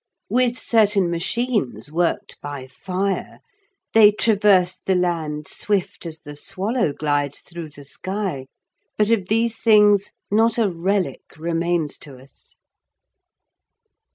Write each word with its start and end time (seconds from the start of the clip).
With 0.31 0.57
certain 0.57 1.11
machines 1.11 1.91
worked 1.91 2.41
by 2.41 2.65
fire, 2.65 3.37
they 3.93 4.11
traversed 4.11 4.87
the 4.87 4.95
land 4.95 5.47
swift 5.47 6.07
as 6.07 6.21
the 6.21 6.35
swallow 6.35 6.91
glides 6.91 7.41
through 7.41 7.69
the 7.69 7.83
sky, 7.85 8.47
but 8.97 9.11
of 9.11 9.27
these 9.27 9.57
things 9.59 10.11
not 10.31 10.57
a 10.57 10.69
relic 10.71 11.21
remains 11.37 11.99
to 11.99 12.17
us. 12.17 12.55